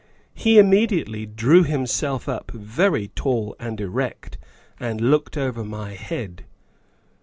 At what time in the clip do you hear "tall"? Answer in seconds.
3.09-3.55